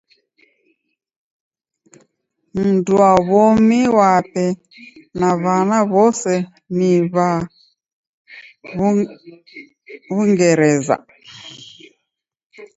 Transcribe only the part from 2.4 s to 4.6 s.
Mnduwaw'omi wape